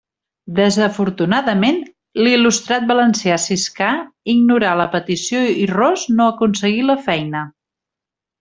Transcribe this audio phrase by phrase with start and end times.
[0.59, 1.77] Desafortunadament,
[2.27, 3.91] l'il·lustrat valencià Siscar
[4.35, 7.47] ignorà la petició i Ros no aconseguí la feina.